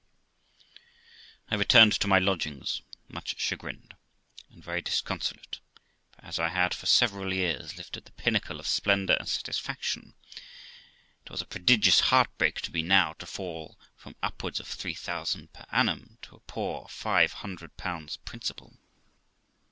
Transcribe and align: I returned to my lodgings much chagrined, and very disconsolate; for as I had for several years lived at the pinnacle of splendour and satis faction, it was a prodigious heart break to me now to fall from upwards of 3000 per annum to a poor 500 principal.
I 1.51 1.53
returned 1.53 1.91
to 1.99 2.07
my 2.07 2.17
lodgings 2.17 2.81
much 3.07 3.35
chagrined, 3.37 3.95
and 4.49 4.63
very 4.63 4.81
disconsolate; 4.81 5.59
for 6.15 6.25
as 6.25 6.39
I 6.39 6.49
had 6.49 6.73
for 6.73 6.87
several 6.87 7.31
years 7.31 7.77
lived 7.77 7.95
at 7.97 8.05
the 8.05 8.11
pinnacle 8.13 8.59
of 8.59 8.65
splendour 8.65 9.15
and 9.19 9.29
satis 9.29 9.59
faction, 9.59 10.15
it 11.23 11.29
was 11.29 11.43
a 11.43 11.45
prodigious 11.45 11.99
heart 11.99 12.35
break 12.39 12.61
to 12.61 12.71
me 12.71 12.81
now 12.81 13.13
to 13.19 13.27
fall 13.27 13.77
from 13.95 14.15
upwards 14.23 14.59
of 14.59 14.67
3000 14.67 15.53
per 15.53 15.65
annum 15.71 16.17
to 16.23 16.35
a 16.35 16.39
poor 16.39 16.87
500 16.89 17.77
principal. 18.25 18.77